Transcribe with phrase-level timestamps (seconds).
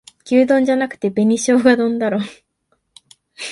[0.31, 2.21] 牛丼じゃなくて紅しょうが丼だろ